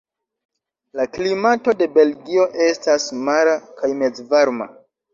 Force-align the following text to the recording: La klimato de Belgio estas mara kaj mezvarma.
La 0.99 1.05
klimato 1.17 1.77
de 1.83 1.89
Belgio 1.99 2.49
estas 2.71 3.09
mara 3.31 3.57
kaj 3.81 3.95
mezvarma. 4.05 4.73